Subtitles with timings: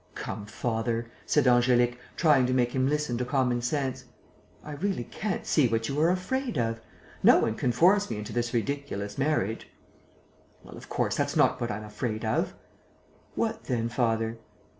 [0.15, 4.05] "Come, father," said Angélique, trying to make him listen to common sense.
[4.63, 6.81] "I really can't see what you are afraid of.
[7.21, 9.69] No one can force me into this ridiculous marriage."
[10.63, 12.55] "Well, of course, that's not what I'm afraid of."
[13.35, 14.39] "What then, father?"